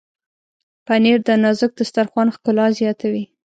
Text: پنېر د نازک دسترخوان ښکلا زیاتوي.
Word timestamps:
پنېر 0.85 1.19
د 1.27 1.29
نازک 1.43 1.71
دسترخوان 1.79 2.27
ښکلا 2.35 2.65
زیاتوي. 2.79 3.23